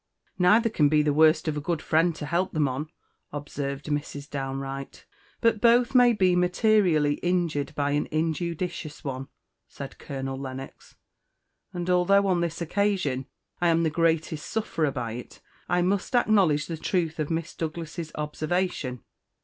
"Neither 0.39 0.67
can 0.71 0.89
be 0.89 1.03
the 1.03 1.13
worse 1.13 1.47
of 1.47 1.55
a 1.55 1.61
good 1.61 1.79
friend 1.79 2.15
to 2.15 2.25
help 2.25 2.53
them 2.53 2.67
on," 2.67 2.89
observed 3.31 3.85
Mrs. 3.85 4.27
Downe 4.27 4.57
Wright. 4.59 5.05
"But 5.41 5.61
both 5.61 5.93
may 5.93 6.11
be 6.11 6.35
materially 6.35 7.19
injured 7.21 7.71
by 7.75 7.91
an 7.91 8.07
injudicious 8.09 9.03
one," 9.03 9.27
said 9.67 9.99
Colonel 9.99 10.39
Lennox; 10.39 10.95
"and 11.71 11.87
although, 11.87 12.25
on 12.25 12.41
this 12.41 12.61
occasion, 12.63 13.27
I 13.61 13.67
am 13.67 13.83
the 13.83 13.91
greatest 13.91 14.47
sufferer 14.49 14.89
by 14.89 15.11
it, 15.11 15.39
I 15.69 15.83
must 15.83 16.15
acknowledge 16.15 16.65
the 16.65 16.77
truth 16.77 17.19
of 17.19 17.29
Miss 17.29 17.53
Douglas's 17.53 18.11
observation. 18.15 19.03